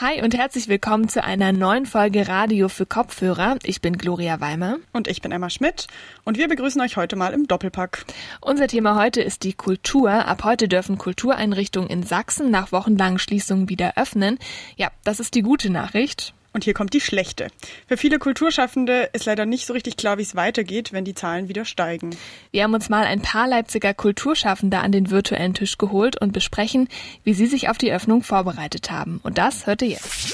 Hi 0.00 0.22
und 0.22 0.36
herzlich 0.36 0.68
willkommen 0.68 1.08
zu 1.08 1.24
einer 1.24 1.50
neuen 1.50 1.84
Folge 1.84 2.28
Radio 2.28 2.68
für 2.68 2.86
Kopfhörer. 2.86 3.56
Ich 3.64 3.80
bin 3.80 3.98
Gloria 3.98 4.38
Weimer. 4.38 4.76
Und 4.92 5.08
ich 5.08 5.22
bin 5.22 5.32
Emma 5.32 5.50
Schmidt. 5.50 5.88
Und 6.22 6.38
wir 6.38 6.46
begrüßen 6.46 6.80
euch 6.80 6.96
heute 6.96 7.16
mal 7.16 7.34
im 7.34 7.48
Doppelpack. 7.48 8.04
Unser 8.40 8.68
Thema 8.68 8.94
heute 8.94 9.20
ist 9.22 9.42
die 9.42 9.54
Kultur. 9.54 10.08
Ab 10.12 10.44
heute 10.44 10.68
dürfen 10.68 10.98
Kultureinrichtungen 10.98 11.90
in 11.90 12.04
Sachsen 12.04 12.52
nach 12.52 12.70
wochenlangen 12.70 13.18
Schließungen 13.18 13.68
wieder 13.68 13.94
öffnen. 13.96 14.38
Ja, 14.76 14.92
das 15.02 15.18
ist 15.18 15.34
die 15.34 15.42
gute 15.42 15.68
Nachricht. 15.68 16.32
Und 16.52 16.64
hier 16.64 16.74
kommt 16.74 16.94
die 16.94 17.00
schlechte. 17.00 17.48
Für 17.86 17.96
viele 17.96 18.18
Kulturschaffende 18.18 19.10
ist 19.12 19.26
leider 19.26 19.46
nicht 19.46 19.66
so 19.66 19.72
richtig 19.72 19.96
klar, 19.96 20.18
wie 20.18 20.22
es 20.22 20.34
weitergeht, 20.34 20.92
wenn 20.92 21.04
die 21.04 21.14
Zahlen 21.14 21.48
wieder 21.48 21.64
steigen. 21.64 22.16
Wir 22.50 22.64
haben 22.64 22.74
uns 22.74 22.88
mal 22.88 23.04
ein 23.04 23.22
paar 23.22 23.46
Leipziger 23.46 23.94
Kulturschaffende 23.94 24.78
an 24.78 24.92
den 24.92 25.10
virtuellen 25.10 25.54
Tisch 25.54 25.78
geholt 25.78 26.20
und 26.20 26.32
besprechen, 26.32 26.88
wie 27.24 27.34
sie 27.34 27.46
sich 27.46 27.68
auf 27.68 27.78
die 27.78 27.92
Öffnung 27.92 28.22
vorbereitet 28.22 28.90
haben. 28.90 29.20
Und 29.22 29.38
das 29.38 29.66
hört 29.66 29.82
ihr 29.82 29.88
jetzt. 29.88 30.32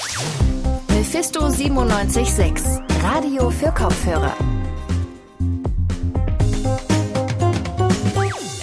Mephisto 0.89 1.41
976, 1.41 2.81
Radio 3.03 3.49
für 3.51 3.71
Kopfhörer. 3.71 4.35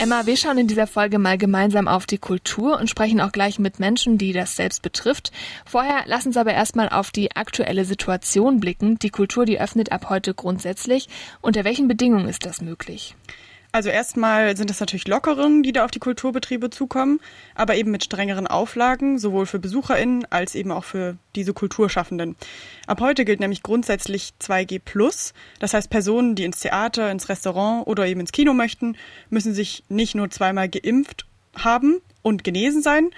Emma, 0.02 0.26
wir 0.26 0.36
schauen 0.36 0.58
in 0.58 0.66
dieser 0.66 0.88
Folge 0.88 1.20
mal 1.20 1.38
gemeinsam 1.38 1.86
auf 1.86 2.06
die 2.06 2.18
Kultur 2.18 2.76
und 2.80 2.90
sprechen 2.90 3.20
auch 3.20 3.30
gleich 3.30 3.60
mit 3.60 3.78
Menschen, 3.78 4.18
die 4.18 4.32
das 4.32 4.56
selbst 4.56 4.82
betrifft. 4.82 5.30
Vorher 5.64 6.02
lassen 6.06 6.30
uns 6.30 6.36
aber 6.36 6.52
erstmal 6.52 6.88
auf 6.88 7.12
die 7.12 7.36
aktuelle 7.36 7.84
Situation 7.84 8.58
blicken. 8.58 8.98
Die 8.98 9.10
Kultur, 9.10 9.44
die 9.44 9.60
öffnet 9.60 9.92
ab 9.92 10.10
heute 10.10 10.34
grundsätzlich. 10.34 11.08
Unter 11.40 11.62
welchen 11.62 11.86
Bedingungen 11.86 12.26
ist 12.26 12.44
das 12.46 12.60
möglich? 12.60 13.14
Also 13.74 13.88
erstmal 13.88 14.54
sind 14.54 14.70
es 14.70 14.80
natürlich 14.80 15.08
Lockerungen, 15.08 15.62
die 15.62 15.72
da 15.72 15.86
auf 15.86 15.90
die 15.90 15.98
Kulturbetriebe 15.98 16.68
zukommen, 16.68 17.20
aber 17.54 17.74
eben 17.74 17.90
mit 17.90 18.04
strengeren 18.04 18.46
Auflagen, 18.46 19.18
sowohl 19.18 19.46
für 19.46 19.58
BesucherInnen 19.58 20.26
als 20.30 20.54
eben 20.54 20.70
auch 20.70 20.84
für 20.84 21.16
diese 21.34 21.54
Kulturschaffenden. 21.54 22.36
Ab 22.86 23.00
heute 23.00 23.24
gilt 23.24 23.40
nämlich 23.40 23.62
grundsätzlich 23.62 24.34
2G+. 24.42 25.32
Das 25.58 25.72
heißt, 25.72 25.88
Personen, 25.88 26.34
die 26.34 26.44
ins 26.44 26.60
Theater, 26.60 27.10
ins 27.10 27.30
Restaurant 27.30 27.86
oder 27.86 28.06
eben 28.06 28.20
ins 28.20 28.32
Kino 28.32 28.52
möchten, 28.52 28.94
müssen 29.30 29.54
sich 29.54 29.84
nicht 29.88 30.14
nur 30.14 30.28
zweimal 30.28 30.68
geimpft 30.68 31.24
haben 31.56 32.02
und 32.20 32.44
genesen 32.44 32.82
sein, 32.82 33.08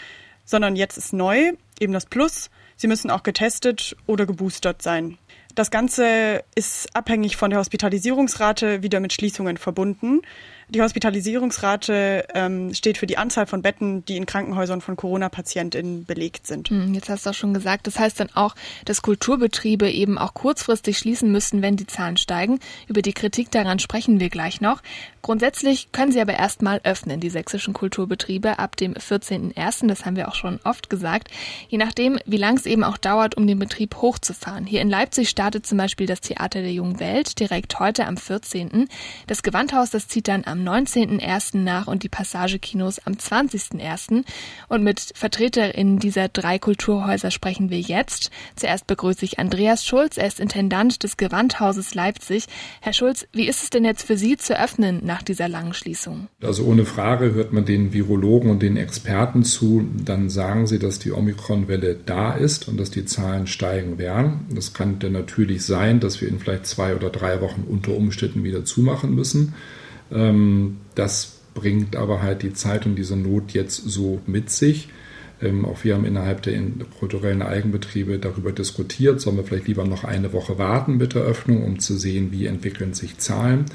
sondern 0.45 0.77
jetzt 0.77 0.97
ist 0.97 1.13
neu, 1.13 1.55
eben 1.81 1.93
das 1.93 2.07
Plus, 2.07 2.49
sie 2.77 2.87
müssen 2.87 3.11
auch 3.11 3.25
getestet 3.25 3.97
oder 4.07 4.25
geboostert 4.25 4.83
sein. 4.83 5.19
Das 5.55 5.71
Ganze 5.71 6.43
ist 6.57 6.89
abhängig 6.97 7.37
von 7.37 7.51
der 7.51 7.61
Hospitalisierungsrate 7.61 8.83
wieder 8.83 8.99
mit 8.99 9.13
Schließungen 9.13 9.57
verbunden. 9.57 10.23
Die 10.69 10.81
Hospitalisierungsrate 10.81 12.27
ähm, 12.35 12.73
steht 12.73 12.97
für 12.97 13.07
die 13.07 13.19
Anzahl 13.19 13.47
von 13.47 13.61
Betten, 13.61 14.05
die 14.07 14.17
in 14.17 14.25
Krankenhäusern 14.25 14.81
von 14.81 14.97
Corona-PatientInnen 14.97 16.05
belegt 16.07 16.47
sind. 16.47 16.71
Hm, 16.71 16.95
jetzt 16.95 17.09
hast 17.09 17.27
du 17.27 17.31
auch 17.31 17.35
schon 17.35 17.53
gesagt, 17.53 17.87
das 17.87 17.99
heißt 17.99 18.19
dann 18.19 18.31
auch, 18.35 18.55
dass 18.85 19.03
Kulturbetriebe 19.03 19.91
eben 19.91 20.17
auch 20.17 20.33
kurzfristig 20.33 20.99
schließen 20.99 21.31
müssen, 21.31 21.61
wenn 21.61 21.77
die 21.77 21.87
Zahlen 21.87 22.17
steigen. 22.17 22.61
Über 22.89 23.03
die 23.03 23.13
Kritik 23.13 23.51
daran 23.51 23.79
sprechen 23.79 24.21
wir 24.21 24.31
gleich 24.31 24.61
noch. 24.61 24.81
Grundsätzlich 25.21 25.91
können 25.93 26.13
sie 26.13 26.21
aber 26.21 26.35
erstmal 26.35 26.81
öffnen, 26.85 27.21
die 27.21 27.31
sächsischen 27.31 27.73
Kulturbetriebe, 27.73 28.59
ab 28.59 28.77
dem 28.77 28.95
14.01., 28.95 29.89
das 29.89 30.05
haben 30.05 30.17
wir 30.17 30.29
auch 30.29 30.35
schon 30.35 30.61
oft 30.65 30.91
gesagt, 30.91 31.29
je 31.69 31.79
nachdem, 31.79 32.19
wie 32.27 32.37
lang 32.37 32.57
es 32.57 32.67
eben 32.67 32.85
auch 32.85 32.99
dauert, 32.99 33.37
um 33.37 33.47
den 33.47 33.59
Betrieb 33.59 33.97
hochzufahren. 33.97 34.67
Hier 34.67 34.83
in 34.83 34.91
Leipzig 34.91 35.29
startet 35.29 35.67
zum 35.67 35.79
Beispiel 35.79 36.07
das 36.07 36.21
Theater 36.21 36.61
der 36.61 36.73
Jungen 36.73 37.01
Welt 37.01 37.41
direkt 37.41 37.81
heute 37.81 38.07
am 38.07 38.17
14. 38.17 38.89
Das 39.27 39.43
Gewandhaus, 39.43 39.91
das 39.91 40.09
zieht 40.09 40.29
dann 40.29 40.45
am 40.45 40.54
am 40.55 40.61
19.01. 40.61 41.59
nach 41.59 41.89
und 41.89 42.05
die 42.05 42.09
Passagekinos 42.09 43.01
am 43.05 43.15
20.01. 43.15 44.23
Und 44.69 44.85
mit 44.85 45.11
VertreterInnen 45.17 45.99
dieser 45.99 46.29
drei 46.29 46.61
Kulturhäuser 46.61 47.33
sprechen 47.33 47.71
wir 47.71 47.81
jetzt. 47.81 48.31
Zuerst 48.55 48.87
begrüße 48.87 49.25
ich 49.25 49.41
Andreas 49.41 49.85
Schulz, 49.85 50.17
er 50.17 50.29
ist 50.29 50.39
Intendant 50.39 51.03
des 51.03 51.17
Gewandhauses 51.17 51.97
Leipzig. 51.97 52.47
Herr 52.81 52.93
Schulz, 52.93 53.27
wie 53.33 53.49
ist 53.49 53.65
es 53.65 53.71
denn 53.71 53.85
jetzt 53.85 54.05
für 54.07 54.17
Sie 54.17 54.37
zu 54.37 54.57
öffnen 54.57 55.01
nach 55.05 55.23
dieser 55.23 55.49
langen 55.49 55.75
Schließung? 55.75 56.29
Also 56.41 56.65
ohne 56.65 56.85
Frage 56.85 57.35
hört 57.35 57.53
man 57.53 57.65
den 57.65 57.93
Virologen 57.93 58.51
und 58.51 58.63
den 58.63 58.77
Experten 58.77 59.43
zu, 59.43 59.85
dann 60.05 60.31
sagen 60.31 60.69
sie, 60.69 60.79
dass 60.79 61.01
die 61.01 61.11
Omikron-Welle 61.11 61.97
da 62.07 62.33
ist 62.33 62.69
und 62.69 62.79
dass 62.79 62.93
die 62.93 63.07
Zahlen 63.07 63.49
steigen 63.49 63.99
werden. 63.99 64.47
Das 64.55 64.73
kann 64.73 65.01
dann 65.01 65.13
natürlich 65.13 65.65
sein, 65.65 65.99
dass 65.99 66.21
wir 66.21 66.29
in 66.29 66.39
vielleicht 66.39 66.67
zwei 66.67 66.95
oder 66.95 67.11
drei 67.11 67.41
Wochen 67.41 67.65
unter 67.69 67.97
Umständen 67.97 68.45
wieder 68.45 68.65
zumachen 68.65 69.17
müssen. 69.17 69.55
Ähm, 70.13 70.79
das 70.95 71.39
bringt 71.55 71.97
aber 71.97 72.23
halt 72.23 72.43
die 72.43 72.53
Zeit 72.53 72.87
und 72.87 72.97
diese 72.97 73.17
Not 73.17 73.53
jetzt 73.53 73.77
so 73.77 74.21
mit 74.27 74.51
sich. 74.51 74.89
Ähm, 75.41 75.65
auch 75.65 75.85
wir 75.85 75.95
haben 75.95 76.05
innerhalb 76.05 76.43
der 76.43 76.61
kulturellen 76.99 77.43
Eigenbetriebe 77.43 78.19
darüber 78.19 78.53
diskutiert, 78.53 79.21
sollen 79.21 79.37
wir 79.37 79.45
vielleicht 79.45 79.69
lieber 79.69 79.85
noch 79.85 80.05
eine 80.05 80.33
Woche 80.33 80.59
warten 80.59 80.97
mit 80.97 81.15
der 81.15 81.23
Öffnung, 81.23 81.65
um 81.65 81.79
zu 81.79 81.97
sehen, 81.97 82.33
wie 82.33 82.47
entwickeln 82.47 82.95
sich 82.95 83.19
Zahlen. 83.19 83.67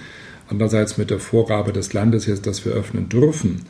Andererseits 0.47 0.97
mit 0.97 1.09
der 1.11 1.19
Vorgabe 1.19 1.73
des 1.73 1.93
Landes 1.93 2.25
jetzt, 2.25 2.47
dass 2.47 2.65
wir 2.65 2.73
öffnen 2.73 3.07
dürfen, 3.07 3.65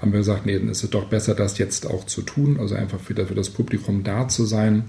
haben 0.00 0.12
wir 0.12 0.18
gesagt, 0.18 0.44
nee, 0.44 0.58
dann 0.58 0.68
ist 0.68 0.82
es 0.82 0.90
doch 0.90 1.06
besser, 1.06 1.34
das 1.34 1.58
jetzt 1.58 1.86
auch 1.86 2.04
zu 2.04 2.22
tun, 2.22 2.58
also 2.58 2.74
einfach 2.74 3.08
wieder 3.08 3.26
für 3.26 3.34
das 3.34 3.50
Publikum 3.50 4.02
da 4.02 4.28
zu 4.28 4.44
sein. 4.44 4.84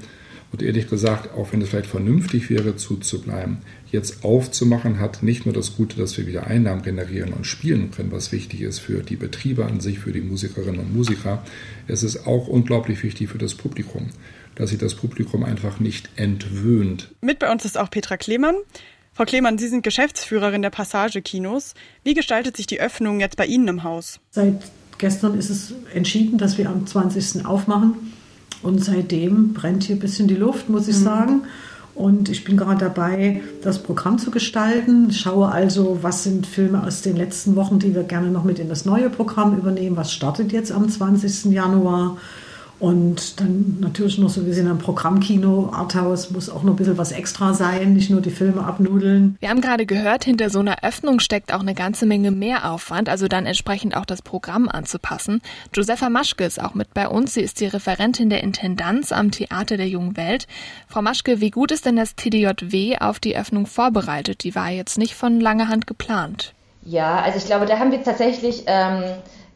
Und 0.52 0.62
ehrlich 0.62 0.90
gesagt, 0.90 1.34
auch 1.34 1.52
wenn 1.52 1.62
es 1.62 1.70
vielleicht 1.70 1.90
vernünftig 1.90 2.50
wäre, 2.50 2.76
zuzubleiben, 2.76 3.58
jetzt 3.92 4.24
aufzumachen, 4.24 5.00
hat 5.00 5.24
nicht 5.24 5.46
nur 5.46 5.54
das 5.54 5.76
Gute, 5.76 5.98
dass 5.98 6.18
wir 6.18 6.26
wieder 6.26 6.48
Einnahmen 6.48 6.82
generieren 6.82 7.34
und 7.34 7.46
spielen 7.46 7.92
können, 7.92 8.12
was 8.12 8.32
wichtig 8.32 8.62
ist 8.62 8.80
für 8.80 9.04
die 9.04 9.16
Betriebe 9.16 9.66
an 9.66 9.80
sich, 9.80 10.00
für 10.00 10.12
die 10.12 10.22
Musikerinnen 10.22 10.80
und 10.80 10.96
Musiker. 10.96 11.44
Es 11.88 12.04
ist 12.04 12.26
auch 12.28 12.48
unglaublich 12.48 13.04
wichtig 13.04 13.30
für 13.30 13.38
das 13.38 13.56
Publikum, 13.56 14.08
dass 14.56 14.70
sich 14.70 14.80
das 14.80 14.96
Publikum 14.96 15.44
einfach 15.44 15.80
nicht 15.80 16.10
entwöhnt. 16.16 17.14
Mit 17.22 17.40
bei 17.40 17.52
uns 17.52 17.66
ist 17.66 17.78
auch 17.78 17.90
Petra 17.90 18.18
Klemann. 18.18 18.56
Frau 19.14 19.26
Klemann, 19.26 19.58
Sie 19.58 19.68
sind 19.68 19.82
Geschäftsführerin 19.84 20.62
der 20.62 20.70
Passage-Kinos. 20.70 21.74
Wie 22.04 22.14
gestaltet 22.14 22.56
sich 22.56 22.68
die 22.68 22.80
Öffnung 22.80 23.20
jetzt 23.20 23.36
bei 23.36 23.48
Ihnen 23.48 23.68
im 23.68 23.84
Haus? 23.84 24.20
Seit 24.30 24.62
gestern 24.98 25.38
ist 25.38 25.50
es 25.50 25.74
entschieden, 25.94 26.38
dass 26.38 26.58
wir 26.58 26.70
am 26.70 26.86
20. 26.86 27.46
aufmachen. 27.46 28.14
Und 28.64 28.84
seitdem 28.84 29.54
brennt 29.54 29.84
hier 29.84 29.96
ein 29.96 30.00
bisschen 30.00 30.28
die 30.28 30.36
Luft, 30.36 30.70
muss 30.70 30.88
ich 30.88 30.98
mhm. 30.98 31.04
sagen. 31.04 31.42
Und 31.98 32.30
ich 32.30 32.44
bin 32.44 32.58
gerade 32.58 32.80
dabei, 32.80 33.42
das 33.64 33.82
Programm 33.82 34.20
zu 34.20 34.30
gestalten. 34.30 35.12
Schaue 35.12 35.52
also, 35.52 36.00
was 36.02 36.24
sind 36.24 36.46
Filme 36.46 36.84
aus 36.84 37.02
den 37.02 37.18
letzten 37.18 37.56
Wochen, 37.56 37.80
die 37.80 37.96
wir 37.96 38.04
gerne 38.04 38.30
noch 38.30 38.44
mit 38.44 38.60
in 38.60 38.70
das 38.70 38.86
neue 38.86 39.10
Programm 39.10 39.58
übernehmen. 39.58 39.98
Was 39.98 40.14
startet 40.14 40.52
jetzt 40.52 40.72
am 40.72 40.88
20. 40.88 41.46
Januar? 41.46 42.18
Und 42.80 43.40
dann 43.40 43.78
natürlich 43.80 44.20
noch 44.20 44.30
so, 44.30 44.46
wir 44.46 44.54
sind 44.54 44.68
ein 44.68 44.78
Programmkino, 44.78 45.72
Arthouse 45.74 46.30
muss 46.30 46.50
auch 46.50 46.62
noch 46.62 46.74
ein 46.74 46.76
bisschen 46.76 46.98
was 46.98 47.12
extra 47.12 47.54
sein, 47.56 47.94
nicht 47.94 48.12
nur 48.12 48.22
die 48.22 48.30
Filme 48.30 48.64
abnudeln. 48.64 49.36
Wir 49.40 49.50
haben 49.50 49.62
gerade 49.62 49.88
gehört, 49.88 50.24
hinter 50.24 50.52
so 50.52 50.60
einer 50.60 50.84
Öffnung 50.84 51.20
steckt 51.20 51.54
auch 51.54 51.62
eine 51.62 51.74
ganze 51.74 52.06
Menge 52.06 52.30
Mehraufwand, 52.30 53.10
also 53.10 53.28
dann 53.28 53.48
entsprechend 53.48 53.96
auch 53.98 54.06
das 54.06 54.22
Programm 54.22 54.70
anzupassen. 54.70 55.42
Josefa 55.74 56.10
Maschke 56.10 56.44
ist 56.44 56.62
auch 56.62 56.76
mit 56.76 56.94
bei 56.94 57.08
uns. 57.08 57.34
Sie 57.34 57.42
ist 57.42 57.62
die 57.62 57.66
Referentin 57.66 58.30
der 58.30 58.44
Intendanz 58.44 59.12
am 59.12 59.32
Theater 59.32 59.78
der 59.78 59.88
Jungen 59.88 60.16
Welt. 60.16 60.46
Frau 60.88 61.02
Maschke, 61.02 61.42
wie 61.42 61.52
gut 61.52 61.72
ist 61.72 61.86
denn 61.86 61.96
das 61.96 62.16
TDJW 62.16 62.98
auf 63.00 63.20
die 63.20 63.36
Öffnung 63.36 63.66
vorbereitet? 63.66 64.44
Die 64.44 64.54
war 64.54 64.70
jetzt 64.70 65.00
nicht 65.00 65.16
von 65.16 65.40
langer 65.40 65.68
Hand 65.68 65.88
geplant. 65.88 66.54
Ja, 66.84 67.20
also 67.22 67.38
ich 67.40 67.46
glaube, 67.46 67.66
da 67.66 67.80
haben 67.80 67.92
wir 67.92 68.04
tatsächlich 68.04 68.64
ähm, 68.68 69.04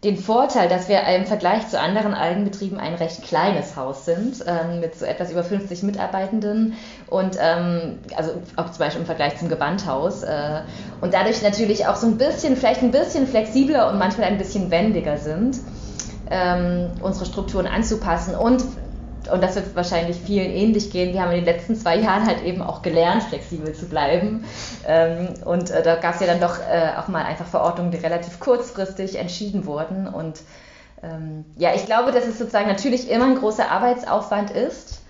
den 0.03 0.17
Vorteil, 0.17 0.67
dass 0.67 0.89
wir 0.89 1.03
im 1.03 1.25
Vergleich 1.25 1.67
zu 1.67 1.79
anderen 1.79 2.15
Eigenbetrieben 2.15 2.79
ein 2.79 2.95
recht 2.95 3.21
kleines 3.23 3.75
Haus 3.75 4.05
sind, 4.05 4.43
ähm, 4.47 4.79
mit 4.79 4.95
so 4.95 5.05
etwas 5.05 5.31
über 5.31 5.43
50 5.43 5.83
Mitarbeitenden 5.83 6.73
und 7.07 7.37
ähm, 7.39 7.99
also 8.15 8.31
auch 8.55 8.71
zum 8.71 8.79
Beispiel 8.79 9.01
im 9.01 9.05
Vergleich 9.05 9.37
zum 9.37 9.49
Gewandhaus 9.49 10.23
äh, 10.23 10.61
und 11.01 11.13
dadurch 11.13 11.43
natürlich 11.43 11.85
auch 11.85 11.95
so 11.95 12.07
ein 12.07 12.17
bisschen, 12.17 12.57
vielleicht 12.57 12.81
ein 12.81 12.89
bisschen 12.89 13.27
flexibler 13.27 13.91
und 13.91 13.99
manchmal 13.99 14.27
ein 14.27 14.39
bisschen 14.39 14.71
wendiger 14.71 15.17
sind, 15.17 15.59
ähm, 16.31 16.89
unsere 17.01 17.25
Strukturen 17.25 17.67
anzupassen 17.67 18.33
und 18.33 18.63
und 19.29 19.43
das 19.43 19.55
wird 19.55 19.75
wahrscheinlich 19.75 20.17
vielen 20.17 20.51
ähnlich 20.51 20.91
gehen. 20.91 21.13
Wir 21.13 21.21
haben 21.21 21.31
in 21.31 21.43
den 21.43 21.45
letzten 21.45 21.75
zwei 21.75 21.97
Jahren 21.97 22.25
halt 22.25 22.43
eben 22.43 22.61
auch 22.61 22.81
gelernt, 22.81 23.23
flexibel 23.23 23.73
zu 23.73 23.87
bleiben. 23.87 24.45
Ähm, 24.87 25.29
und 25.45 25.69
äh, 25.69 25.83
da 25.83 25.95
gab 25.95 26.15
es 26.15 26.21
ja 26.21 26.27
dann 26.27 26.39
doch 26.39 26.59
äh, 26.59 26.97
auch 26.99 27.07
mal 27.07 27.23
einfach 27.23 27.45
Verordnungen, 27.45 27.91
die 27.91 27.97
relativ 27.97 28.39
kurzfristig 28.39 29.17
entschieden 29.17 29.65
wurden. 29.65 30.07
Und 30.07 30.41
ähm, 31.03 31.45
ja, 31.57 31.73
ich 31.75 31.85
glaube, 31.85 32.11
dass 32.11 32.25
es 32.25 32.37
sozusagen 32.37 32.67
natürlich 32.67 33.09
immer 33.09 33.25
ein 33.25 33.35
großer 33.35 33.69
Arbeitsaufwand 33.69 34.51
ist, 34.51 35.01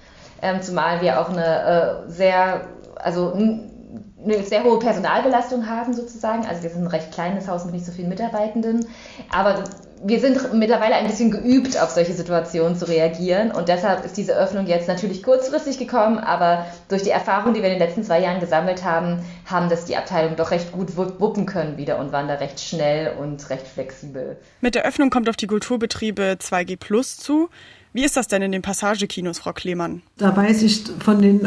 ähm, 0.42 0.62
zumal 0.62 1.02
wir 1.02 1.22
auch 1.22 1.30
eine 1.30 2.06
äh, 2.08 2.12
sehr, 2.12 2.68
also 2.96 3.34
eine 3.34 4.44
sehr 4.44 4.64
hohe 4.64 4.80
Personalbelastung 4.80 5.68
haben 5.70 5.94
sozusagen. 5.94 6.46
Also 6.46 6.64
wir 6.64 6.70
sind 6.70 6.84
ein 6.84 6.88
recht 6.88 7.12
kleines 7.12 7.48
Haus 7.48 7.66
mit 7.66 7.74
nicht 7.74 7.86
so 7.86 7.92
vielen 7.92 8.10
Mitarbeitenden. 8.10 8.88
Aber 9.32 9.64
wir 10.04 10.20
sind 10.20 10.54
mittlerweile 10.54 10.96
ein 10.96 11.08
bisschen 11.08 11.32
geübt, 11.32 11.80
auf 11.80 11.92
solche 11.92 12.14
Situationen 12.14 12.76
zu 12.76 12.88
reagieren. 12.88 13.52
Und 13.52 13.68
deshalb 13.68 14.04
ist 14.06 14.18
diese 14.18 14.36
Öffnung 14.36 14.68
jetzt 14.68 14.88
natürlich 14.88 15.22
kurzfristig 15.22 15.78
gekommen, 15.78 16.18
aber 16.18 16.66
durch 16.90 17.04
die 17.04 17.10
Erfahrung, 17.10 17.54
die 17.54 17.62
wir 17.62 17.70
in 17.70 17.78
den 17.78 17.88
letzten 17.88 18.04
zwei 18.04 18.20
Jahren 18.22 18.40
gesammelt 18.40 18.84
haben, 18.84 19.24
haben 19.46 19.70
das 19.70 19.86
die 19.86 19.96
Abteilung 19.96 20.36
doch 20.36 20.52
recht 20.52 20.72
gut 20.72 20.98
wuppen 20.98 21.46
können 21.46 21.78
wieder 21.78 22.00
und 22.00 22.12
waren 22.12 22.28
da 22.28 22.36
recht 22.36 22.60
schnell 22.60 23.16
und 23.20 23.50
recht 23.50 23.68
flexibel. 23.68 24.38
Mit 24.62 24.76
der 24.76 24.86
Öffnung 24.86 25.10
kommt 25.10 25.30
auf 25.30 25.36
die 25.36 25.48
Kulturbetriebe 25.48 26.38
2G 26.40 26.78
Plus 26.78 27.18
zu. 27.18 27.50
Wie 27.94 28.04
ist 28.04 28.18
das 28.18 28.28
denn 28.28 28.42
in 28.42 28.52
den 28.52 28.62
Passagekinos, 28.62 29.40
Frau 29.40 29.54
Klemann? 29.54 30.02
Da 30.18 30.36
weiß 30.36 30.64
ich 30.64 30.84
von 31.00 31.22
den 31.22 31.42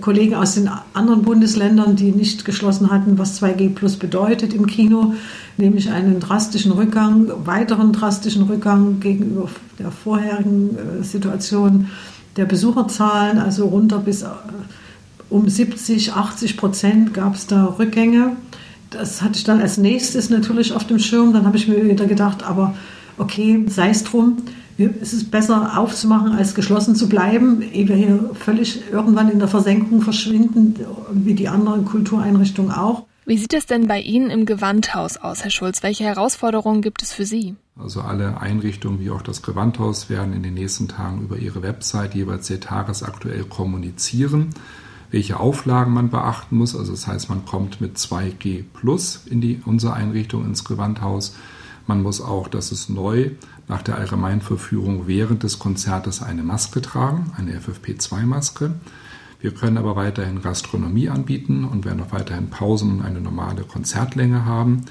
Kollegen 0.00 0.34
aus 0.34 0.54
den 0.54 0.70
anderen 0.94 1.22
Bundesländern, 1.22 1.96
die 1.96 2.12
nicht 2.12 2.44
geschlossen 2.44 2.90
hatten, 2.90 3.18
was 3.18 3.42
2G 3.42 3.74
Plus 3.74 3.96
bedeutet 3.96 4.54
im 4.54 4.66
Kino, 4.66 5.14
nämlich 5.56 5.90
einen 5.90 6.20
drastischen 6.20 6.72
Rückgang, 6.72 7.30
weiteren 7.44 7.92
drastischen 7.92 8.42
Rückgang 8.44 9.00
gegenüber 9.00 9.48
der 9.78 9.90
vorherigen 9.90 10.76
äh, 10.76 11.04
Situation 11.04 11.88
der 12.36 12.46
Besucherzahlen, 12.46 13.38
also 13.38 13.66
runter 13.66 13.98
bis 13.98 14.22
äh, 14.22 14.28
um 15.30 15.48
70, 15.48 16.14
80 16.14 16.56
Prozent 16.56 17.14
gab 17.14 17.34
es 17.34 17.46
da 17.46 17.66
Rückgänge. 17.78 18.36
Das 18.90 19.20
hatte 19.20 19.36
ich 19.36 19.44
dann 19.44 19.60
als 19.60 19.76
nächstes 19.76 20.30
natürlich 20.30 20.72
auf 20.72 20.86
dem 20.86 20.98
Schirm. 20.98 21.34
Dann 21.34 21.44
habe 21.44 21.58
ich 21.58 21.68
mir 21.68 21.84
wieder 21.84 22.06
gedacht, 22.06 22.42
aber 22.42 22.74
okay, 23.18 23.64
sei 23.68 23.90
es 23.90 24.04
drum 24.04 24.38
es 24.78 25.12
ist 25.12 25.30
besser 25.30 25.76
aufzumachen, 25.76 26.32
als 26.32 26.54
geschlossen 26.54 26.94
zu 26.94 27.08
bleiben, 27.08 27.62
ehe 27.62 27.88
wir 27.88 27.96
hier 27.96 28.30
völlig 28.34 28.82
irgendwann 28.92 29.30
in 29.30 29.40
der 29.40 29.48
Versenkung 29.48 30.02
verschwinden, 30.02 30.74
wie 31.12 31.34
die 31.34 31.48
anderen 31.48 31.84
Kultureinrichtungen 31.84 32.70
auch. 32.70 33.04
Wie 33.26 33.36
sieht 33.36 33.52
es 33.52 33.66
denn 33.66 33.88
bei 33.88 34.00
Ihnen 34.00 34.30
im 34.30 34.46
Gewandhaus 34.46 35.18
aus, 35.18 35.42
Herr 35.42 35.50
Schulz? 35.50 35.82
Welche 35.82 36.04
Herausforderungen 36.04 36.80
gibt 36.80 37.02
es 37.02 37.12
für 37.12 37.26
Sie? 37.26 37.56
Also 37.76 38.00
alle 38.00 38.40
Einrichtungen 38.40 39.00
wie 39.00 39.10
auch 39.10 39.20
das 39.20 39.42
Gewandhaus 39.42 40.08
werden 40.08 40.32
in 40.32 40.42
den 40.42 40.54
nächsten 40.54 40.88
Tagen 40.88 41.22
über 41.22 41.36
ihre 41.36 41.62
Website 41.62 42.14
jeweils 42.14 42.46
sehr 42.46 42.60
tagesaktuell 42.60 43.44
kommunizieren, 43.44 44.50
welche 45.10 45.38
Auflagen 45.38 45.92
man 45.92 46.08
beachten 46.08 46.56
muss. 46.56 46.74
Also 46.74 46.92
das 46.92 47.06
heißt, 47.06 47.28
man 47.28 47.44
kommt 47.44 47.80
mit 47.80 47.98
2G 47.98 48.64
plus 48.72 49.22
in 49.26 49.40
die, 49.40 49.60
unsere 49.64 49.92
Einrichtung 49.92 50.46
ins 50.46 50.64
Gewandhaus. 50.64 51.34
Man 51.88 52.02
muss 52.02 52.20
auch, 52.20 52.48
das 52.48 52.70
ist 52.70 52.90
neu, 52.90 53.30
nach 53.66 53.82
der 53.82 53.96
Allgemeinverführung 53.96 55.08
während 55.08 55.42
des 55.42 55.58
Konzertes 55.58 56.22
eine 56.22 56.42
Maske 56.42 56.82
tragen, 56.82 57.32
eine 57.36 57.58
FFP2-Maske. 57.58 58.74
Wir 59.40 59.52
können 59.52 59.78
aber 59.78 59.96
weiterhin 59.96 60.42
Gastronomie 60.42 61.08
anbieten 61.08 61.64
und 61.64 61.86
werden 61.86 62.02
auch 62.02 62.12
weiterhin 62.12 62.50
Pausen 62.50 62.98
und 62.98 63.04
eine 63.06 63.22
normale 63.22 63.62
Konzertlänge 63.62 64.44
haben. 64.44 64.84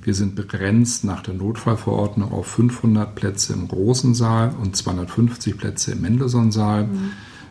Wir 0.00 0.14
sind 0.14 0.36
begrenzt 0.36 1.02
nach 1.02 1.22
der 1.22 1.34
Notfallverordnung 1.34 2.30
auf 2.30 2.46
500 2.46 3.16
Plätze 3.16 3.54
im 3.54 3.66
großen 3.66 4.14
Saal 4.14 4.54
und 4.62 4.76
250 4.76 5.58
Plätze 5.58 5.92
im 5.92 6.02
Mendelssohn-Saal. 6.02 6.86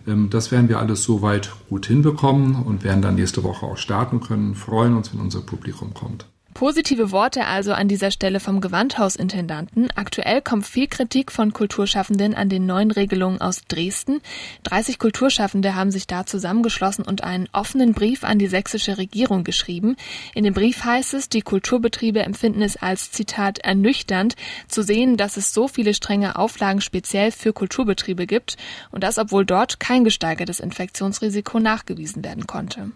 Mhm. 0.05 0.29
Das 0.29 0.51
werden 0.51 0.69
wir 0.69 0.79
alles 0.79 1.03
soweit 1.03 1.51
gut 1.67 1.87
hinbekommen 1.87 2.55
und 2.55 2.85
werden 2.85 3.01
dann 3.01 3.15
nächste 3.15 3.43
Woche 3.43 3.65
auch 3.65 3.77
starten 3.77 4.21
können. 4.21 4.55
Freuen 4.55 4.95
uns, 4.95 5.13
wenn 5.13 5.19
unser 5.19 5.41
Publikum 5.41 5.93
kommt. 5.93 6.25
Positive 6.53 7.11
Worte 7.11 7.45
also 7.45 7.73
an 7.73 7.87
dieser 7.87 8.11
Stelle 8.11 8.39
vom 8.39 8.61
Gewandhausintendanten. 8.61 9.89
Aktuell 9.95 10.41
kommt 10.41 10.67
viel 10.67 10.87
Kritik 10.87 11.31
von 11.31 11.51
Kulturschaffenden 11.51 12.35
an 12.35 12.49
den 12.49 12.65
neuen 12.65 12.91
Regelungen 12.91 13.41
aus 13.41 13.63
Dresden. 13.67 14.21
30 14.63 14.99
Kulturschaffende 14.99 15.75
haben 15.75 15.91
sich 15.91 16.07
da 16.07 16.25
zusammengeschlossen 16.25 17.05
und 17.05 17.23
einen 17.23 17.49
offenen 17.53 17.93
Brief 17.93 18.23
an 18.23 18.39
die 18.39 18.47
sächsische 18.47 18.97
Regierung 18.97 19.43
geschrieben. 19.43 19.95
In 20.35 20.43
dem 20.43 20.53
Brief 20.53 20.83
heißt 20.83 21.13
es, 21.15 21.27
die 21.27 21.41
Kulturbetriebe 21.41 22.21
empfinden 22.21 22.61
es 22.61 22.77
als 22.77 23.11
Zitat 23.11 23.59
ernüchternd 23.59 24.35
zu 24.67 24.83
sehen, 24.83 25.17
dass 25.17 25.37
es 25.37 25.53
so 25.53 25.67
viele 25.67 25.93
strenge 25.93 26.35
Auflagen 26.37 26.81
speziell 26.81 27.31
für 27.31 27.53
Kulturbetriebe 27.53 28.27
gibt 28.27 28.57
und 28.91 29.03
das 29.03 29.17
obwohl 29.17 29.45
dort 29.45 29.79
kein 29.79 30.03
gesteigertes 30.03 30.59
Infektionsrisiko 30.59 31.59
nachgewiesen 31.59 32.23
werden 32.23 32.47
konnte. 32.47 32.91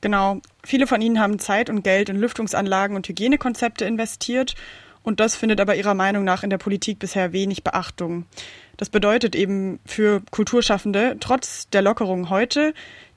Genau. 0.00 0.40
Viele 0.64 0.86
von 0.86 1.00
ihnen 1.00 1.20
haben 1.20 1.38
Zeit 1.38 1.70
und 1.70 1.82
Geld 1.82 2.08
in 2.08 2.16
Lüftungsanlagen 2.16 2.96
und 2.96 3.08
Hygienekonzepte 3.08 3.84
investiert. 3.84 4.54
Und 5.02 5.20
das 5.20 5.36
findet 5.36 5.60
aber 5.60 5.74
ihrer 5.74 5.94
Meinung 5.94 6.24
nach 6.24 6.42
in 6.42 6.50
der 6.50 6.58
Politik 6.58 6.98
bisher 6.98 7.32
wenig 7.32 7.64
Beachtung. 7.64 8.26
Das 8.76 8.90
bedeutet 8.90 9.34
eben 9.34 9.80
für 9.86 10.22
Kulturschaffende, 10.30 11.16
trotz 11.18 11.68
der 11.70 11.82
Lockerung 11.82 12.30
heute, 12.30 12.74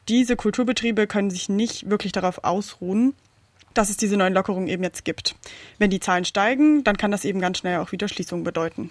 diese 0.10 0.36
Kulturbetriebe 0.36 1.06
können 1.08 1.30
sich 1.30 1.50
nicht 1.50 1.90
wirklich 1.90 2.12
darauf 2.12 2.44
ausruhen, 2.44 3.14
dass 3.74 3.90
es 3.90 3.98
diese 3.98 4.18
neuen 4.18 4.34
Lockerungen 4.34 4.68
eben 4.68 4.84
jetzt 4.84 5.06
gibt. 5.06 5.36
Wenn 5.78 5.90
die 5.90 6.00
Zahlen 6.00 6.26
steigen, 6.26 6.84
dann 6.84 6.98
kann 6.98 7.12
das 7.12 7.26
eben 7.26 7.40
ganz 7.40 7.60
schnell 7.60 7.80
auch 7.80 7.92
wieder 7.92 8.08
Schließungen 8.08 8.44
bedeuten. 8.44 8.90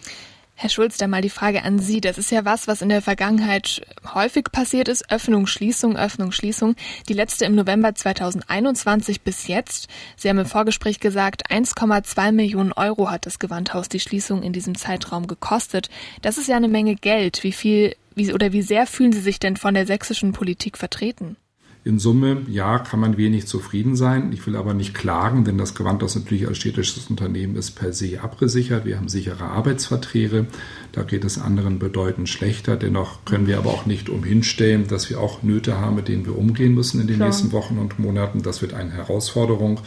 Herr 0.62 0.68
Schulz, 0.68 0.98
da 0.98 1.06
mal 1.06 1.22
die 1.22 1.30
Frage 1.30 1.62
an 1.62 1.78
Sie. 1.78 2.02
Das 2.02 2.18
ist 2.18 2.30
ja 2.30 2.44
was, 2.44 2.68
was 2.68 2.82
in 2.82 2.90
der 2.90 3.00
Vergangenheit 3.00 3.80
häufig 4.12 4.52
passiert 4.52 4.88
ist. 4.88 5.10
Öffnung, 5.10 5.46
Schließung, 5.46 5.96
Öffnung, 5.96 6.32
Schließung. 6.32 6.76
Die 7.08 7.14
letzte 7.14 7.46
im 7.46 7.54
November 7.54 7.94
2021 7.94 9.22
bis 9.22 9.46
jetzt. 9.46 9.88
Sie 10.16 10.28
haben 10.28 10.36
im 10.36 10.44
Vorgespräch 10.44 11.00
gesagt, 11.00 11.50
1,2 11.50 12.32
Millionen 12.32 12.72
Euro 12.72 13.10
hat 13.10 13.24
das 13.24 13.38
Gewandhaus 13.38 13.88
die 13.88 14.00
Schließung 14.00 14.42
in 14.42 14.52
diesem 14.52 14.74
Zeitraum 14.74 15.28
gekostet. 15.28 15.88
Das 16.20 16.36
ist 16.36 16.46
ja 16.46 16.56
eine 16.56 16.68
Menge 16.68 16.94
Geld. 16.94 17.42
Wie 17.42 17.52
viel, 17.52 17.96
wie, 18.14 18.30
oder 18.34 18.52
wie 18.52 18.60
sehr 18.60 18.86
fühlen 18.86 19.14
Sie 19.14 19.22
sich 19.22 19.38
denn 19.38 19.56
von 19.56 19.72
der 19.72 19.86
sächsischen 19.86 20.32
Politik 20.32 20.76
vertreten? 20.76 21.38
In 21.82 21.98
Summe, 21.98 22.42
ja, 22.46 22.78
kann 22.78 23.00
man 23.00 23.16
wenig 23.16 23.46
zufrieden 23.46 23.96
sein. 23.96 24.32
Ich 24.34 24.46
will 24.46 24.54
aber 24.54 24.74
nicht 24.74 24.92
klagen, 24.92 25.44
denn 25.44 25.56
das 25.56 25.74
Gewandhaus 25.74 26.14
natürlich 26.14 26.46
als 26.46 26.58
städtisches 26.58 27.08
Unternehmen 27.08 27.56
ist 27.56 27.70
per 27.70 27.94
se 27.94 28.20
abgesichert. 28.20 28.84
Wir 28.84 28.98
haben 28.98 29.08
sichere 29.08 29.44
Arbeitsverträge. 29.44 30.46
Da 30.92 31.04
geht 31.04 31.24
es 31.24 31.38
anderen 31.38 31.78
bedeutend 31.78 32.28
schlechter. 32.28 32.76
Dennoch 32.76 33.24
können 33.24 33.46
wir 33.46 33.56
aber 33.56 33.70
auch 33.70 33.86
nicht 33.86 34.10
umhinstellen, 34.10 34.88
dass 34.88 35.08
wir 35.08 35.20
auch 35.20 35.42
Nöte 35.42 35.78
haben, 35.78 35.96
mit 35.96 36.08
denen 36.08 36.26
wir 36.26 36.36
umgehen 36.36 36.74
müssen 36.74 37.00
in 37.00 37.06
den 37.06 37.16
Klar. 37.16 37.28
nächsten 37.28 37.52
Wochen 37.52 37.78
und 37.78 37.98
Monaten. 37.98 38.42
Das 38.42 38.60
wird 38.60 38.74
eine 38.74 38.92
Herausforderung. 38.92 39.80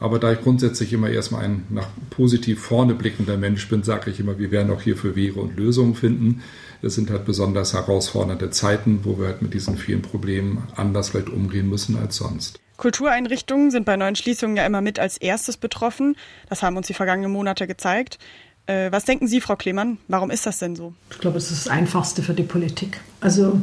Aber 0.00 0.18
da 0.18 0.32
ich 0.32 0.42
grundsätzlich 0.42 0.92
immer 0.92 1.08
erstmal 1.08 1.44
ein 1.44 1.64
nach 1.70 1.86
positiv 2.10 2.60
vorne 2.60 2.92
blickender 2.92 3.38
Mensch 3.38 3.68
bin, 3.68 3.84
sage 3.84 4.10
ich 4.10 4.20
immer, 4.20 4.38
wir 4.38 4.50
werden 4.50 4.70
auch 4.70 4.82
hier 4.82 4.96
für 4.96 5.16
Wege 5.16 5.40
und 5.40 5.56
Lösungen 5.56 5.94
finden. 5.94 6.42
Es 6.82 6.96
sind 6.96 7.10
halt 7.10 7.24
besonders 7.24 7.74
herausfordernde 7.74 8.50
Zeiten, 8.50 9.00
wo 9.04 9.18
wir 9.18 9.28
halt 9.28 9.42
mit 9.42 9.54
diesen 9.54 9.76
vielen 9.76 10.02
Problemen 10.02 10.64
anders 10.74 11.10
vielleicht 11.10 11.30
umgehen 11.30 11.68
müssen 11.68 11.96
als 11.96 12.16
sonst. 12.16 12.58
Kultureinrichtungen 12.76 13.70
sind 13.70 13.84
bei 13.84 13.96
neuen 13.96 14.16
Schließungen 14.16 14.56
ja 14.56 14.66
immer 14.66 14.80
mit 14.80 14.98
als 14.98 15.16
erstes 15.16 15.56
betroffen. 15.56 16.16
Das 16.48 16.62
haben 16.62 16.76
uns 16.76 16.88
die 16.88 16.94
vergangenen 16.94 17.30
Monate 17.30 17.68
gezeigt. 17.68 18.18
Äh, 18.66 18.90
was 18.90 19.04
denken 19.04 19.26
Sie, 19.26 19.40
Frau 19.40 19.54
Klemann? 19.56 19.98
Warum 20.08 20.30
ist 20.30 20.46
das 20.46 20.58
denn 20.58 20.74
so? 20.74 20.92
Ich 21.10 21.18
glaube, 21.18 21.38
es 21.38 21.50
ist 21.50 21.66
das 21.66 21.72
Einfachste 21.72 22.22
für 22.22 22.34
die 22.34 22.42
Politik. 22.42 23.00
Also 23.20 23.60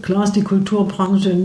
klar 0.00 0.24
ist 0.24 0.32
die 0.32 0.42
Kulturbranche 0.42 1.36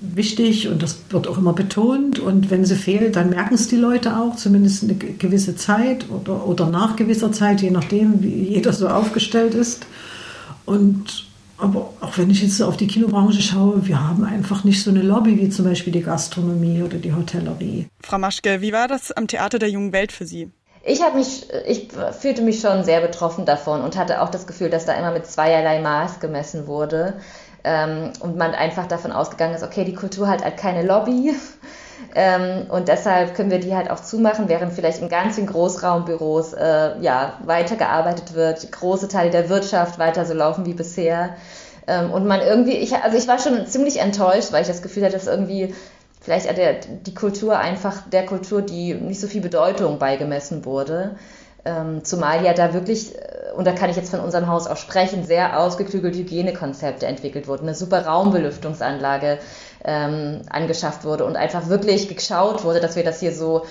wichtig 0.00 0.68
und 0.68 0.82
das 0.82 0.98
wird 1.10 1.26
auch 1.26 1.38
immer 1.38 1.52
betont. 1.52 2.18
Und 2.18 2.50
wenn 2.50 2.64
sie 2.64 2.76
fehlt, 2.76 3.16
dann 3.16 3.30
merken 3.30 3.54
es 3.54 3.68
die 3.68 3.76
Leute 3.76 4.18
auch, 4.18 4.36
zumindest 4.36 4.84
eine 4.84 4.94
gewisse 4.94 5.56
Zeit 5.56 6.10
oder, 6.10 6.46
oder 6.46 6.66
nach 6.66 6.96
gewisser 6.96 7.32
Zeit, 7.32 7.62
je 7.62 7.70
nachdem, 7.70 8.22
wie 8.22 8.28
jeder 8.28 8.72
so 8.72 8.88
aufgestellt 8.88 9.54
ist. 9.54 9.86
Und 10.66 11.26
aber 11.56 11.90
auch 12.00 12.18
wenn 12.18 12.30
ich 12.30 12.42
jetzt 12.42 12.60
auf 12.60 12.76
die 12.76 12.86
Kinobranche 12.86 13.40
schaue, 13.40 13.86
wir 13.86 14.02
haben 14.02 14.24
einfach 14.24 14.64
nicht 14.64 14.82
so 14.82 14.90
eine 14.90 15.02
Lobby 15.02 15.38
wie 15.38 15.48
zum 15.48 15.64
Beispiel 15.66 15.92
die 15.92 16.02
Gastronomie 16.02 16.82
oder 16.82 16.98
die 16.98 17.12
Hotellerie. 17.12 17.86
Frau 18.02 18.18
Maschke, 18.18 18.60
wie 18.60 18.72
war 18.72 18.88
das 18.88 19.12
am 19.12 19.28
Theater 19.28 19.58
der 19.58 19.70
jungen 19.70 19.92
Welt 19.92 20.10
für 20.10 20.26
Sie? 20.26 20.50
Ich 20.84 21.00
habe 21.02 21.16
mich, 21.16 21.46
ich 21.66 21.88
fühlte 22.18 22.42
mich 22.42 22.60
schon 22.60 22.84
sehr 22.84 23.00
betroffen 23.00 23.46
davon 23.46 23.80
und 23.82 23.96
hatte 23.96 24.20
auch 24.20 24.30
das 24.30 24.46
Gefühl, 24.46 24.68
dass 24.68 24.84
da 24.84 24.92
immer 24.94 25.12
mit 25.12 25.26
zweierlei 25.26 25.80
Maß 25.80 26.20
gemessen 26.20 26.66
wurde 26.66 27.14
ähm, 27.62 28.12
und 28.20 28.36
man 28.36 28.52
einfach 28.52 28.86
davon 28.86 29.10
ausgegangen 29.10 29.54
ist, 29.54 29.62
okay, 29.62 29.84
die 29.84 29.94
Kultur 29.94 30.28
hat 30.28 30.44
halt 30.44 30.58
keine 30.58 30.84
Lobby 30.84 31.34
ähm, 32.14 32.66
und 32.70 32.88
deshalb 32.88 33.34
können 33.34 33.50
wir 33.50 33.60
die 33.60 33.74
halt 33.74 33.90
auch 33.90 34.00
zumachen, 34.00 34.48
während 34.48 34.72
vielleicht 34.72 35.00
in 35.00 35.08
ganzen 35.08 35.46
Großraumbüros 35.46 36.52
äh, 36.52 36.98
ja, 37.00 37.38
weitergearbeitet 37.44 38.34
wird, 38.34 38.70
große 38.70 39.08
Teile 39.08 39.30
der 39.30 39.48
Wirtschaft 39.48 39.98
weiter 39.98 40.24
so 40.24 40.34
laufen 40.34 40.66
wie 40.66 40.74
bisher. 40.74 41.36
Ähm, 41.86 42.10
und 42.10 42.26
man 42.26 42.40
irgendwie, 42.40 42.76
ich, 42.76 42.94
also 42.96 43.16
ich 43.16 43.28
war 43.28 43.38
schon 43.38 43.66
ziemlich 43.66 44.00
enttäuscht, 44.00 44.52
weil 44.52 44.62
ich 44.62 44.68
das 44.68 44.82
Gefühl 44.82 45.04
hatte, 45.04 45.14
dass 45.14 45.26
irgendwie 45.26 45.74
vielleicht 46.20 46.56
der, 46.56 46.74
die 46.74 47.14
Kultur 47.14 47.58
einfach 47.58 48.08
der 48.08 48.24
Kultur, 48.24 48.62
die 48.62 48.94
nicht 48.94 49.20
so 49.20 49.26
viel 49.26 49.42
Bedeutung 49.42 49.98
beigemessen 49.98 50.64
wurde. 50.64 51.16
Ähm, 51.64 52.04
zumal 52.04 52.44
ja 52.44 52.52
da 52.52 52.74
wirklich, 52.74 53.14
äh, 53.14 53.52
und 53.56 53.66
da 53.66 53.72
kann 53.72 53.88
ich 53.88 53.96
jetzt 53.96 54.10
von 54.10 54.20
unserem 54.20 54.48
Haus 54.48 54.66
auch 54.66 54.76
sprechen, 54.76 55.24
sehr 55.24 55.58
ausgeklügelte 55.58 56.18
Hygienekonzepte 56.18 57.06
entwickelt 57.06 57.48
wurden. 57.48 57.64
Eine 57.64 57.74
super 57.74 58.04
Raumbelüftungsanlage 58.04 59.38
ähm, 59.84 60.42
angeschafft 60.50 61.04
wurde 61.04 61.24
und 61.24 61.36
einfach 61.36 61.68
wirklich 61.68 62.14
geschaut 62.14 62.64
wurde, 62.64 62.80
dass 62.80 62.96
wir 62.96 63.04
das 63.04 63.20
hier 63.20 63.32
so 63.32 63.64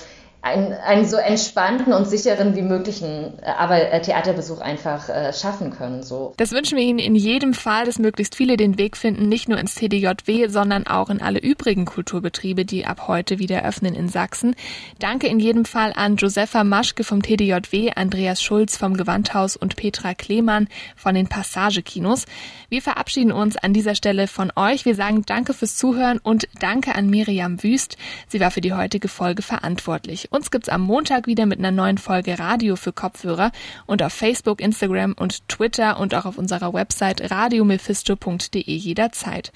einen, 0.43 0.73
einen 0.73 1.05
so 1.05 1.15
entspannten 1.15 1.93
und 1.93 2.05
sicheren 2.05 2.53
wie 2.57 2.61
möglichen 2.61 3.39
äh, 3.41 3.45
aber 3.57 3.93
äh, 3.93 4.01
Theaterbesuch 4.01 4.59
einfach 4.59 5.07
äh, 5.07 5.31
schaffen 5.31 5.71
können. 5.71 6.03
So. 6.03 6.33
Das 6.35 6.51
wünschen 6.51 6.77
wir 6.77 6.83
Ihnen 6.83 6.99
in 6.99 7.15
jedem 7.15 7.53
Fall, 7.53 7.85
dass 7.85 7.97
möglichst 7.97 8.35
viele 8.35 8.57
den 8.57 8.77
Weg 8.77 8.97
finden, 8.97 9.29
nicht 9.29 9.47
nur 9.47 9.57
ins 9.57 9.75
TDJW, 9.75 10.49
sondern 10.49 10.85
auch 10.85 11.09
in 11.09 11.21
alle 11.21 11.39
übrigen 11.39 11.85
Kulturbetriebe, 11.85 12.65
die 12.65 12.85
ab 12.85 13.07
heute 13.07 13.39
wieder 13.39 13.63
öffnen 13.63 13.95
in 13.95 14.09
Sachsen. 14.09 14.53
Danke 14.99 15.27
in 15.27 15.39
jedem 15.39 15.63
Fall 15.63 15.93
an 15.95 16.17
Josefa 16.17 16.65
Maschke 16.65 17.05
vom 17.05 17.21
TDJW, 17.21 17.91
Andreas 17.95 18.41
Schulz 18.41 18.75
vom 18.75 18.97
Gewandhaus 18.97 19.55
und 19.55 19.77
Petra 19.77 20.13
Klemann 20.13 20.67
von 20.97 21.15
den 21.15 21.29
Passagekinos. 21.29 22.25
Wir 22.67 22.81
verabschieden 22.81 23.31
uns 23.31 23.55
an 23.55 23.71
dieser 23.71 23.95
Stelle 23.95 24.27
von 24.27 24.51
euch. 24.57 24.83
Wir 24.83 24.95
sagen 24.95 25.23
Danke 25.25 25.53
fürs 25.53 25.77
Zuhören 25.77 26.19
und 26.19 26.49
Danke 26.59 26.95
an 26.95 27.09
Miriam 27.09 27.63
Wüst. 27.63 27.95
Sie 28.27 28.41
war 28.41 28.51
für 28.51 28.61
die 28.61 28.73
heutige 28.73 29.07
Folge 29.07 29.41
verantwortlich. 29.41 30.32
Uns 30.33 30.49
gibt's 30.49 30.67
am 30.67 30.81
Montag 30.81 31.27
wieder 31.27 31.45
mit 31.45 31.59
einer 31.59 31.69
neuen 31.69 31.99
Folge 31.99 32.39
Radio 32.39 32.75
für 32.75 32.91
Kopfhörer 32.91 33.51
und 33.85 34.01
auf 34.01 34.13
Facebook, 34.13 34.61
Instagram 34.61 35.13
und 35.13 35.47
Twitter 35.47 35.99
und 35.99 36.15
auch 36.15 36.25
auf 36.25 36.39
unserer 36.39 36.73
Website 36.73 37.29
radiomephisto.de 37.29 38.63
jederzeit. 38.63 39.51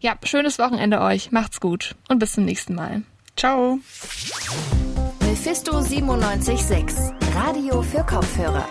Ja, 0.00 0.14
schönes 0.24 0.58
Wochenende 0.58 1.02
euch, 1.02 1.32
macht's 1.32 1.60
gut 1.60 1.96
und 2.08 2.18
bis 2.18 2.32
zum 2.32 2.46
nächsten 2.46 2.74
Mal. 2.74 3.02
Ciao. 3.36 3.78
Mephisto 5.20 5.72
976, 5.82 6.96
Radio 7.34 7.82
für 7.82 8.02
Kopfhörer. 8.02 8.66